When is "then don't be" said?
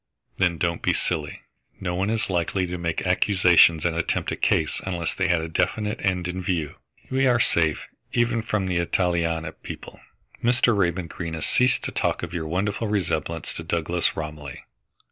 0.39-0.93